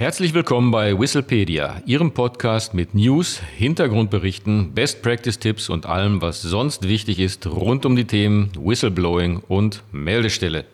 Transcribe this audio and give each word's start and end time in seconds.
Herzlich 0.00 0.32
willkommen 0.32 0.70
bei 0.70 0.98
Whistlepedia, 0.98 1.82
Ihrem 1.84 2.12
Podcast 2.12 2.72
mit 2.72 2.94
News, 2.94 3.38
Hintergrundberichten, 3.58 4.72
Best 4.72 5.02
Practice 5.02 5.38
Tipps 5.38 5.68
und 5.68 5.84
allem, 5.84 6.22
was 6.22 6.40
sonst 6.40 6.88
wichtig 6.88 7.18
ist 7.18 7.46
rund 7.46 7.84
um 7.84 7.96
die 7.96 8.06
Themen 8.06 8.50
Whistleblowing 8.58 9.42
und 9.46 9.82
Meldestelle. 9.92 10.64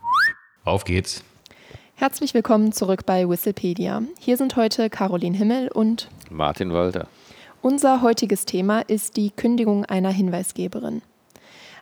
Auf 0.64 0.84
geht's! 0.84 1.24
Herzlich 1.96 2.34
willkommen 2.34 2.70
zurück 2.70 3.04
bei 3.04 3.28
Whistlepedia. 3.28 4.04
Hier 4.20 4.36
sind 4.36 4.54
heute 4.54 4.88
Caroline 4.90 5.37
Himmel 5.37 5.72
und 5.72 6.08
Martin 6.31 6.72
Walter. 6.72 7.08
Unser 7.63 8.03
heutiges 8.03 8.45
Thema 8.45 8.83
ist 8.83 9.17
die 9.17 9.33
Kündigung 9.33 9.85
einer 9.87 10.11
Hinweisgeberin. 10.11 11.03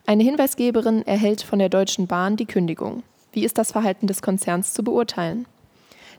Eine 0.07 0.23
Hinweisgeberin 0.23 1.07
erhält 1.07 1.43
von 1.43 1.59
der 1.59 1.69
Deutschen 1.69 2.07
Bahn 2.07 2.39
die 2.39 2.47
Kündigung. 2.47 3.03
Wie 3.33 3.45
ist 3.45 3.59
das 3.59 3.73
Verhalten 3.73 4.07
des 4.07 4.23
Konzerns 4.23 4.73
zu 4.73 4.83
beurteilen? 4.83 5.45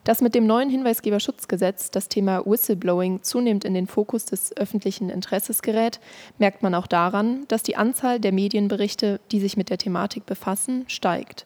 Dass 0.06 0.20
mit 0.20 0.36
dem 0.36 0.46
neuen 0.46 0.70
Hinweisgeberschutzgesetz 0.70 1.90
das 1.90 2.08
Thema 2.08 2.46
Whistleblowing 2.46 3.24
zunehmend 3.24 3.64
in 3.64 3.74
den 3.74 3.88
Fokus 3.88 4.24
des 4.24 4.56
öffentlichen 4.56 5.10
Interesses 5.10 5.62
gerät, 5.62 5.98
merkt 6.38 6.62
man 6.62 6.76
auch 6.76 6.86
daran, 6.86 7.44
dass 7.48 7.64
die 7.64 7.74
Anzahl 7.74 8.20
der 8.20 8.30
Medienberichte, 8.30 9.18
die 9.32 9.40
sich 9.40 9.56
mit 9.56 9.68
der 9.68 9.78
Thematik 9.78 10.24
befassen, 10.24 10.84
steigt. 10.86 11.44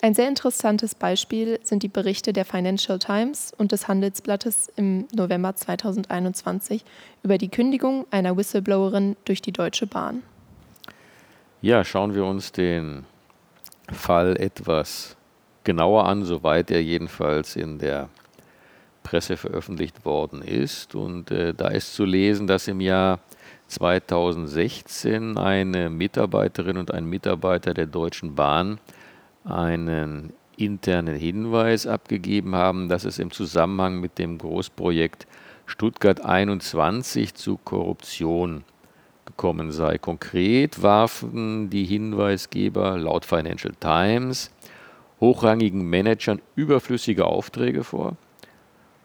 Ein 0.00 0.14
sehr 0.14 0.28
interessantes 0.28 0.94
Beispiel 0.94 1.60
sind 1.62 1.82
die 1.82 1.88
Berichte 1.88 2.32
der 2.32 2.46
Financial 2.46 2.98
Times 2.98 3.52
und 3.58 3.70
des 3.70 3.86
Handelsblattes 3.86 4.72
im 4.76 5.06
November 5.14 5.54
2021 5.54 6.86
über 7.22 7.36
die 7.36 7.50
Kündigung 7.50 8.06
einer 8.10 8.34
Whistleblowerin 8.34 9.16
durch 9.26 9.42
die 9.42 9.52
Deutsche 9.52 9.86
Bahn. 9.86 10.22
Ja, 11.60 11.84
schauen 11.84 12.14
wir 12.14 12.24
uns 12.24 12.50
den 12.50 13.04
Fall 13.92 14.38
etwas 14.38 15.18
genauer 15.64 16.06
an, 16.06 16.24
soweit 16.24 16.70
er 16.70 16.82
jedenfalls 16.82 17.56
in 17.56 17.78
der 17.78 18.08
Presse 19.02 19.36
veröffentlicht 19.36 20.04
worden 20.04 20.42
ist. 20.42 20.94
Und 20.94 21.30
äh, 21.30 21.54
da 21.54 21.68
ist 21.68 21.94
zu 21.94 22.04
lesen, 22.04 22.46
dass 22.46 22.68
im 22.68 22.80
Jahr 22.80 23.20
2016 23.68 25.38
eine 25.38 25.90
Mitarbeiterin 25.90 26.76
und 26.76 26.92
ein 26.92 27.04
Mitarbeiter 27.06 27.74
der 27.74 27.86
Deutschen 27.86 28.34
Bahn 28.34 28.78
einen 29.44 30.32
internen 30.56 31.16
Hinweis 31.16 31.86
abgegeben 31.86 32.54
haben, 32.54 32.88
dass 32.88 33.04
es 33.04 33.18
im 33.18 33.30
Zusammenhang 33.30 34.00
mit 34.00 34.18
dem 34.18 34.38
Großprojekt 34.38 35.26
Stuttgart 35.66 36.20
21 36.20 37.34
zu 37.34 37.56
Korruption 37.56 38.64
gekommen 39.24 39.70
sei. 39.72 39.98
Konkret 39.98 40.82
warfen 40.82 41.70
die 41.70 41.84
Hinweisgeber 41.84 42.98
laut 42.98 43.24
Financial 43.24 43.72
Times 43.78 44.50
hochrangigen 45.20 45.82
Managern 45.82 46.40
überflüssige 46.56 47.26
Aufträge 47.26 47.84
vor 47.84 48.16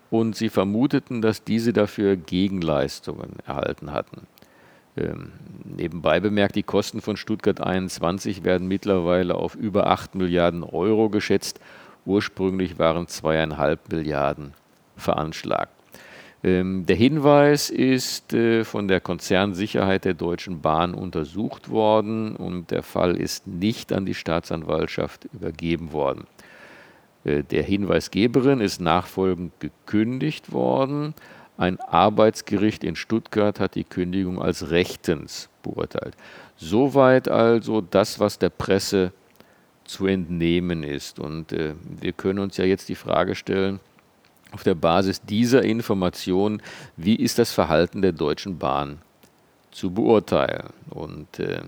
und 0.09 0.35
sie 0.35 0.49
vermuteten, 0.49 1.21
dass 1.21 1.43
diese 1.43 1.73
dafür 1.73 2.15
Gegenleistungen 2.15 3.33
erhalten 3.45 3.91
hatten. 3.91 4.27
Ähm, 4.97 5.33
nebenbei 5.65 6.19
bemerkt, 6.19 6.55
die 6.55 6.63
Kosten 6.63 7.01
von 7.01 7.17
Stuttgart 7.17 7.59
21 7.59 8.43
werden 8.43 8.67
mittlerweile 8.67 9.35
auf 9.35 9.55
über 9.55 9.87
8 9.87 10.15
Milliarden 10.15 10.63
Euro 10.63 11.09
geschätzt. 11.09 11.59
Ursprünglich 12.05 12.79
waren 12.79 13.07
zweieinhalb 13.07 13.91
Milliarden 13.91 14.53
veranschlagt. 14.95 15.73
Ähm, 16.45 16.85
der 16.85 16.95
Hinweis 16.95 17.71
ist 17.71 18.31
äh, 18.31 18.63
von 18.65 18.87
der 18.87 19.01
Konzernsicherheit 19.01 20.05
der 20.05 20.13
Deutschen 20.13 20.61
Bahn 20.61 20.93
untersucht 20.93 21.71
worden 21.71 22.35
und 22.35 22.69
der 22.69 22.83
Fall 22.83 23.17
ist 23.17 23.47
nicht 23.47 23.91
an 23.91 24.05
die 24.05 24.13
Staatsanwaltschaft 24.13 25.25
übergeben 25.33 25.91
worden. 25.91 26.27
Äh, 27.23 27.41
der 27.41 27.63
Hinweisgeberin 27.63 28.59
ist 28.61 28.79
nachfolgend 28.79 29.53
gekündigt 29.59 30.51
worden. 30.51 31.15
Ein 31.57 31.79
Arbeitsgericht 31.79 32.83
in 32.83 32.95
Stuttgart 32.95 33.59
hat 33.59 33.73
die 33.73 33.83
Kündigung 33.83 34.39
als 34.39 34.69
rechtens 34.69 35.49
beurteilt. 35.63 36.15
Soweit 36.57 37.27
also 37.27 37.81
das, 37.81 38.19
was 38.19 38.37
der 38.37 38.51
Presse 38.51 39.13
zu 39.83 40.05
entnehmen 40.05 40.83
ist. 40.83 41.17
Und 41.17 41.53
äh, 41.53 41.73
wir 41.99 42.13
können 42.13 42.37
uns 42.37 42.57
ja 42.57 42.65
jetzt 42.65 42.87
die 42.87 42.93
Frage 42.93 43.33
stellen, 43.33 43.79
auf 44.55 44.63
der 44.63 44.73
Basis 44.73 45.21
dieser 45.21 45.63
Informationen, 45.63 46.61
wie 46.95 47.15
ist 47.15 47.39
das 47.39 47.51
Verhalten 47.51 48.01
der 48.01 48.13
Deutschen 48.13 48.57
Bahn 48.57 48.99
zu 49.69 49.91
beurteilen. 49.91 50.69
Und 50.89 51.39
äh, 51.41 51.59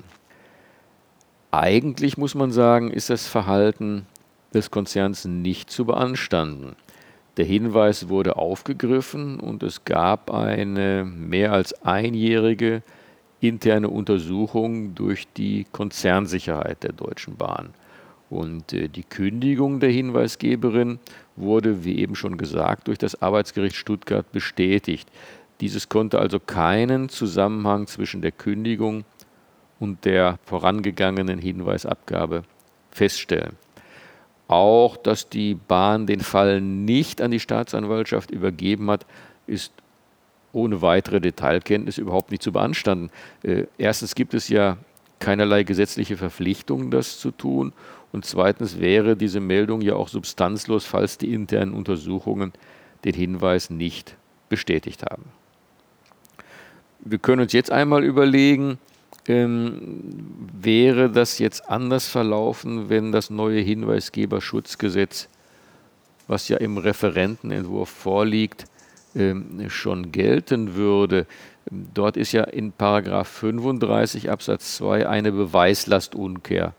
eigentlich 1.51 2.17
muss 2.17 2.33
man 2.33 2.53
sagen, 2.53 2.89
ist 2.89 3.09
das 3.09 3.27
Verhalten 3.27 4.05
des 4.53 4.71
Konzerns 4.71 5.25
nicht 5.25 5.69
zu 5.69 5.83
beanstanden. 5.83 6.77
Der 7.35 7.43
Hinweis 7.43 8.07
wurde 8.07 8.37
aufgegriffen 8.37 9.41
und 9.41 9.63
es 9.63 9.83
gab 9.83 10.31
eine 10.31 11.03
mehr 11.03 11.51
als 11.51 11.83
einjährige 11.83 12.83
interne 13.41 13.89
Untersuchung 13.89 14.95
durch 14.95 15.27
die 15.35 15.65
Konzernsicherheit 15.73 16.83
der 16.83 16.93
Deutschen 16.93 17.35
Bahn. 17.35 17.73
Und 18.29 18.73
äh, 18.73 18.89
die 18.89 19.03
Kündigung 19.03 19.79
der 19.79 19.89
Hinweisgeberin 19.89 20.99
wurde, 21.35 21.85
wie 21.85 21.99
eben 21.99 22.15
schon 22.15 22.37
gesagt, 22.37 22.87
durch 22.87 22.97
das 22.97 23.21
Arbeitsgericht 23.21 23.75
Stuttgart 23.75 24.31
bestätigt. 24.31 25.09
Dieses 25.61 25.89
konnte 25.89 26.19
also 26.19 26.39
keinen 26.39 27.09
Zusammenhang 27.09 27.87
zwischen 27.87 28.21
der 28.21 28.31
Kündigung 28.31 29.05
und 29.79 30.05
der 30.05 30.39
vorangegangenen 30.45 31.39
Hinweisabgabe 31.39 32.43
feststellen. 32.91 33.53
Auch, 34.47 34.97
dass 34.97 35.29
die 35.29 35.55
Bahn 35.55 36.07
den 36.07 36.21
Fall 36.21 36.61
nicht 36.61 37.21
an 37.21 37.31
die 37.31 37.39
Staatsanwaltschaft 37.39 38.31
übergeben 38.31 38.89
hat, 38.89 39.05
ist 39.45 39.73
ohne 40.53 40.81
weitere 40.81 41.19
Detailkenntnis 41.19 41.97
überhaupt 41.97 42.31
nicht 42.31 42.41
zu 42.41 42.51
beanstanden. 42.51 43.09
Äh, 43.43 43.65
erstens 43.77 44.15
gibt 44.15 44.33
es 44.33 44.49
ja 44.49 44.77
keinerlei 45.19 45.63
gesetzliche 45.63 46.17
Verpflichtung, 46.17 46.91
das 46.91 47.19
zu 47.19 47.31
tun. 47.31 47.73
Und 48.11 48.25
zweitens 48.25 48.79
wäre 48.79 49.15
diese 49.15 49.39
Meldung 49.39 49.81
ja 49.81 49.95
auch 49.95 50.07
substanzlos, 50.07 50.85
falls 50.85 51.17
die 51.17 51.33
internen 51.33 51.73
Untersuchungen 51.73 52.53
den 53.03 53.13
Hinweis 53.13 53.69
nicht 53.69 54.15
bestätigt 54.49 55.03
haben. 55.03 55.25
Wir 56.99 57.19
können 57.19 57.41
uns 57.41 57.53
jetzt 57.53 57.71
einmal 57.71 58.03
überlegen, 58.03 58.79
ähm, 59.27 60.35
wäre 60.59 61.09
das 61.09 61.37
jetzt 61.39 61.69
anders 61.69 62.07
verlaufen, 62.07 62.89
wenn 62.89 63.11
das 63.11 63.29
neue 63.29 63.59
Hinweisgeberschutzgesetz, 63.59 65.27
was 66.27 66.47
ja 66.47 66.57
im 66.57 66.77
Referentenentwurf 66.77 67.89
vorliegt, 67.89 68.65
ähm, 69.15 69.69
schon 69.69 70.11
gelten 70.11 70.75
würde. 70.75 71.25
Dort 71.69 72.15
ist 72.15 72.31
ja 72.31 72.43
in 72.43 72.71
Paragraph 72.71 73.27
35 73.27 74.29
Absatz 74.29 74.77
2 74.77 75.07
eine 75.07 75.31
Beweislastumkehr 75.31 76.73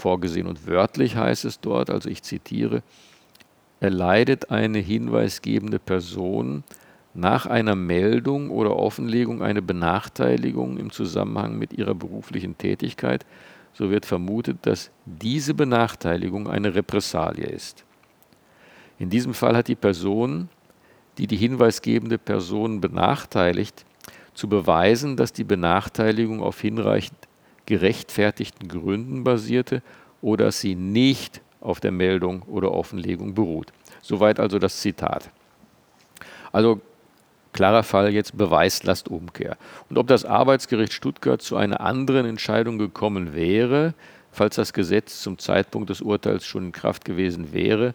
vorgesehen. 0.00 0.46
Und 0.46 0.66
wörtlich 0.66 1.16
heißt 1.16 1.44
es 1.44 1.60
dort, 1.60 1.90
also 1.90 2.08
ich 2.08 2.22
zitiere, 2.22 2.82
erleidet 3.80 4.50
eine 4.50 4.78
hinweisgebende 4.78 5.78
Person 5.78 6.64
nach 7.14 7.46
einer 7.46 7.74
Meldung 7.74 8.50
oder 8.50 8.76
Offenlegung 8.76 9.42
eine 9.42 9.62
Benachteiligung 9.62 10.78
im 10.78 10.90
Zusammenhang 10.90 11.58
mit 11.58 11.72
ihrer 11.72 11.94
beruflichen 11.94 12.56
Tätigkeit, 12.56 13.26
so 13.72 13.90
wird 13.90 14.06
vermutet, 14.06 14.58
dass 14.62 14.90
diese 15.06 15.54
Benachteiligung 15.54 16.48
eine 16.48 16.74
Repressalie 16.74 17.46
ist. 17.46 17.84
In 18.98 19.10
diesem 19.10 19.34
Fall 19.34 19.56
hat 19.56 19.68
die 19.68 19.74
Person, 19.74 20.48
die 21.18 21.26
die 21.26 21.36
hinweisgebende 21.36 22.18
Person 22.18 22.80
benachteiligt, 22.80 23.84
zu 24.34 24.48
beweisen, 24.48 25.16
dass 25.16 25.32
die 25.32 25.44
Benachteiligung 25.44 26.42
auf 26.42 26.60
hinreichend 26.60 27.18
gerechtfertigten 27.70 28.68
Gründen 28.68 29.22
basierte 29.22 29.80
oder 30.22 30.46
dass 30.46 30.60
sie 30.60 30.74
nicht 30.74 31.40
auf 31.60 31.78
der 31.78 31.92
Meldung 31.92 32.42
oder 32.42 32.72
Offenlegung 32.72 33.34
beruht. 33.34 33.72
Soweit 34.02 34.40
also 34.40 34.58
das 34.58 34.80
Zitat. 34.80 35.30
Also 36.50 36.80
klarer 37.52 37.84
Fall 37.84 38.12
jetzt 38.12 38.36
Beweislastumkehr. 38.36 39.56
Und 39.88 39.98
ob 39.98 40.08
das 40.08 40.24
Arbeitsgericht 40.24 40.92
Stuttgart 40.92 41.40
zu 41.40 41.56
einer 41.56 41.80
anderen 41.80 42.26
Entscheidung 42.26 42.76
gekommen 42.76 43.34
wäre, 43.34 43.94
falls 44.32 44.56
das 44.56 44.72
Gesetz 44.72 45.22
zum 45.22 45.38
Zeitpunkt 45.38 45.90
des 45.90 46.00
Urteils 46.00 46.44
schon 46.44 46.66
in 46.66 46.72
Kraft 46.72 47.04
gewesen 47.04 47.52
wäre, 47.52 47.94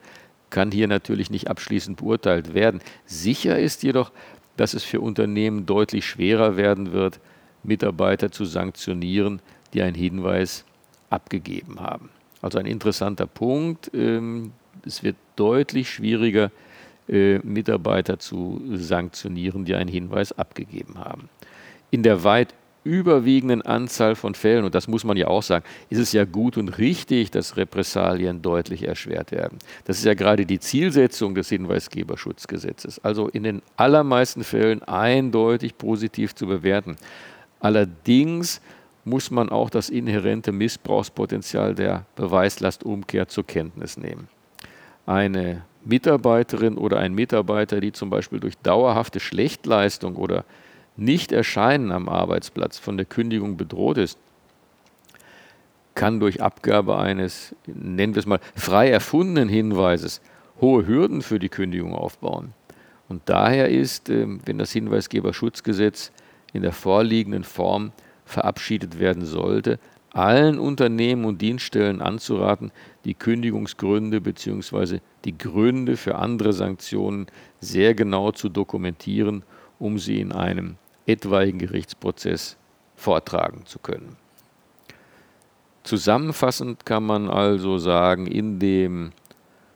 kann 0.52 0.72
hier 0.72 0.88
natürlich 0.88 1.30
nicht 1.30 1.50
abschließend 1.50 1.98
beurteilt 1.98 2.54
werden. 2.54 2.80
Sicher 3.06 3.60
ist 3.60 3.84
jedoch, 3.84 4.14
dass 4.56 4.74
es 4.74 4.86
für 4.86 5.02
Unternehmen 5.02 5.66
deutlich 5.66 6.06
schwerer 6.06 6.56
werden 6.56 6.94
wird, 6.94 7.20
Mitarbeiter 7.64 8.32
zu 8.32 8.46
sanktionieren, 8.46 9.42
die 9.76 9.82
einen 9.82 9.96
Hinweis 9.96 10.66
abgegeben 11.10 11.80
haben. 11.80 12.10
Also 12.42 12.58
ein 12.58 12.66
interessanter 12.66 13.28
Punkt. 13.28 13.92
Ähm, 13.94 14.52
es 14.86 15.04
wird 15.04 15.16
deutlich 15.36 15.90
schwieriger, 15.90 16.52
äh, 17.08 17.40
Mitarbeiter 17.40 18.18
zu 18.18 18.62
sanktionieren, 18.74 19.66
die 19.66 19.76
einen 19.76 19.90
Hinweis 19.90 20.32
abgegeben 20.32 20.98
haben. 20.98 21.30
In 21.92 22.04
der 22.04 22.24
weit 22.24 22.54
überwiegenden 22.84 23.64
Anzahl 23.64 24.16
von 24.16 24.36
Fällen, 24.36 24.64
und 24.64 24.76
das 24.76 24.88
muss 24.88 25.04
man 25.04 25.18
ja 25.18 25.28
auch 25.28 25.42
sagen, 25.42 25.66
ist 25.90 25.98
es 25.98 26.12
ja 26.12 26.24
gut 26.24 26.56
und 26.56 26.78
richtig, 26.78 27.32
dass 27.32 27.58
Repressalien 27.58 28.44
deutlich 28.44 28.84
erschwert 28.84 29.32
werden. 29.32 29.58
Das 29.86 29.98
ist 29.98 30.06
ja 30.06 30.14
gerade 30.14 30.46
die 30.46 30.60
Zielsetzung 30.60 31.34
des 31.34 31.50
Hinweisgeberschutzgesetzes. 31.50 33.04
Also 33.04 33.28
in 33.28 33.44
den 33.44 33.62
allermeisten 33.76 34.44
Fällen 34.44 34.84
eindeutig 34.84 35.78
positiv 35.80 36.36
zu 36.36 36.46
bewerten. 36.46 36.96
Allerdings 37.60 38.62
muss 39.06 39.32
man 39.32 39.50
auch 39.50 39.70
das 39.70 39.90
inhärente 39.90 40.52
Missbrauchspotenzial 40.52 41.76
der 41.76 42.06
Beweislastumkehr 42.16 43.28
zur 43.28 43.46
Kenntnis 43.46 43.98
nehmen. 43.98 44.28
Eine 45.06 45.64
Mitarbeiterin 45.86 46.78
oder 46.78 46.98
ein 46.98 47.14
Mitarbeiter, 47.14 47.80
die 47.80 47.92
zum 47.92 48.10
Beispiel 48.10 48.40
durch 48.40 48.58
dauerhafte 48.58 49.20
Schlechtleistung 49.20 50.16
oder 50.16 50.44
nicht-Erscheinen 50.98 51.92
am 51.92 52.10
Arbeitsplatz 52.10 52.80
von 52.80 52.98
der 52.98 53.06
Kündigung 53.06 53.58
bedroht 53.58 54.00
ist, 54.00 54.18
kann 55.94 56.20
durch 56.20 56.42
Abgabe 56.42 56.98
eines, 56.98 57.56
nennen 57.68 58.16
wir 58.16 58.20
es 58.20 58.26
mal, 58.26 58.40
frei 58.56 58.90
erfundenen 58.90 59.48
Hinweises 59.48 60.20
hohe 60.60 60.88
Hürden 60.88 61.22
für 61.22 61.38
die 61.38 61.50
Kündigung 61.50 61.94
aufbauen. 61.94 62.54
Und 63.08 63.22
daher 63.26 63.70
ist, 63.70 64.10
ähm, 64.10 64.42
wenn 64.46 64.58
das 64.58 64.72
Hinweisgeberschutzgesetz 64.72 66.12
in 66.54 66.64
der 66.64 66.72
vorliegenden 66.72 67.44
Form 67.44 67.92
verabschiedet 68.26 69.00
werden 69.00 69.26
sollte, 69.26 69.80
allen 70.12 70.60
Unternehmen 70.60 71.26
und 71.26 71.42
Dienststellen 71.42 72.02
anzuraten, 72.02 72.72
die 73.04 73.14
Kündigungsgründe 73.14 74.22
bzw. 74.22 75.00
die 75.26 75.38
Gründe 75.38 75.98
für 75.98 76.16
andere 76.16 76.54
Sanktionen 76.54 77.28
sehr 77.60 77.94
genau 77.96 78.32
zu 78.32 78.50
dokumentieren, 78.50 79.44
um 79.78 80.00
sie 80.00 80.22
in 80.22 80.32
einem 80.32 80.76
etwaigen 81.06 81.60
Gerichtsprozess 81.60 82.58
vortragen 82.96 83.66
zu 83.66 83.80
können. 83.80 84.16
Zusammenfassend 85.84 86.86
kann 86.86 87.06
man 87.06 87.30
also 87.30 87.78
sagen, 87.78 88.26
in 88.26 88.58
dem 88.58 89.12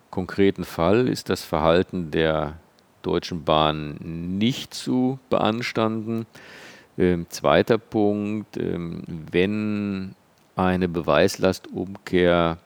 konkreten 0.09 0.63
Fall 0.63 1.07
ist 1.07 1.29
das 1.29 1.43
Verhalten 1.43 2.11
der 2.11 2.57
Deutschen 3.01 3.43
Bahn 3.43 4.37
nicht 4.37 4.73
zu 4.73 5.19
beanstanden. 5.29 6.25
Ähm, 6.99 7.27
zweiter 7.29 7.77
Punkt, 7.77 8.57
ähm, 8.57 9.03
wenn 9.31 10.15
eine 10.57 10.89
Beweislastumkehr 10.89 12.57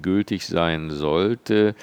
gültig 0.00 0.46
sein 0.46 0.90
sollte, 0.90 1.74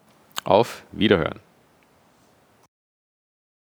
Auf 0.45 0.85
Wiederhören. 0.93 1.46